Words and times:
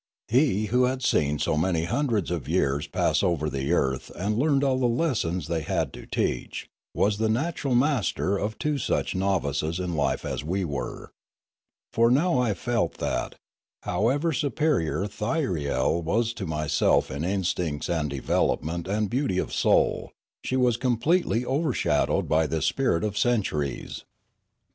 He 0.29 0.65
who 0.73 0.85
had 0.85 1.03
seen 1.03 1.37
so 1.37 1.55
many 1.55 1.83
hundreds 1.83 2.31
of 2.31 2.49
years 2.49 2.87
pass 2.87 3.21
over 3.21 3.51
the 3.51 3.71
earth 3.71 4.09
and 4.15 4.35
learned 4.35 4.63
all 4.63 4.79
the 4.79 4.87
lessons 4.87 5.45
they 5.47 5.61
had 5.61 5.93
to 5.93 6.07
teach 6.07 6.67
was 6.95 7.19
the 7.19 7.29
natural 7.29 7.75
master 7.75 8.35
of 8.35 8.57
two 8.57 8.79
such 8.79 9.13
novices 9.13 9.79
in 9.79 9.93
life 9.93 10.25
as 10.25 10.43
we 10.43 10.65
were. 10.65 11.11
For 11.93 12.09
I 12.09 12.13
now 12.15 12.51
felt 12.55 12.95
that, 12.95 13.35
however 13.83 14.33
superior 14.33 15.05
Thyriel 15.05 16.01
was 16.01 16.33
to 16.33 16.47
myself 16.47 17.11
in 17.11 17.23
instincts 17.23 17.87
and 17.87 18.09
development 18.09 18.87
and 18.87 19.07
beauty 19.07 19.37
of 19.37 19.53
soul, 19.53 20.13
she 20.43 20.57
was 20.57 20.77
completely 20.77 21.45
overshadowed 21.45 22.27
by 22.27 22.47
this 22.47 22.65
spirit 22.65 23.03
of 23.03 23.19
centuries. 23.19 24.03